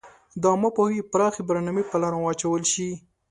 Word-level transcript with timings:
د 0.41 0.43
عامه 0.51 0.69
پوهاوي 0.75 1.01
پراخي 1.11 1.41
برنامي 1.49 1.83
په 1.87 1.95
لاره 2.01 2.17
واچول 2.21 2.63
شي. 2.73 2.89